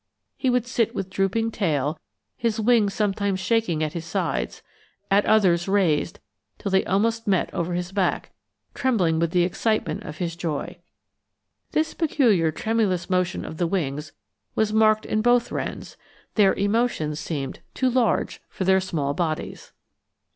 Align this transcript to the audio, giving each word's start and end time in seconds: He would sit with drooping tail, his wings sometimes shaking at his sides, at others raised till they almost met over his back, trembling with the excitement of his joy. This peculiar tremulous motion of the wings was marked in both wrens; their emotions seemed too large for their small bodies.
He 0.35 0.49
would 0.49 0.65
sit 0.65 0.95
with 0.95 1.11
drooping 1.11 1.51
tail, 1.51 1.99
his 2.35 2.59
wings 2.59 2.91
sometimes 2.91 3.39
shaking 3.39 3.83
at 3.83 3.93
his 3.93 4.03
sides, 4.03 4.63
at 5.11 5.27
others 5.27 5.67
raised 5.67 6.19
till 6.57 6.71
they 6.71 6.83
almost 6.85 7.27
met 7.27 7.53
over 7.53 7.75
his 7.75 7.91
back, 7.91 8.31
trembling 8.73 9.19
with 9.19 9.29
the 9.29 9.43
excitement 9.43 10.01
of 10.01 10.17
his 10.17 10.35
joy. 10.35 10.79
This 11.73 11.93
peculiar 11.93 12.51
tremulous 12.51 13.11
motion 13.11 13.45
of 13.45 13.57
the 13.57 13.67
wings 13.67 14.11
was 14.55 14.73
marked 14.73 15.05
in 15.05 15.21
both 15.21 15.51
wrens; 15.51 15.97
their 16.33 16.55
emotions 16.55 17.19
seemed 17.19 17.59
too 17.75 17.87
large 17.91 18.41
for 18.49 18.63
their 18.63 18.79
small 18.79 19.13
bodies. 19.13 19.71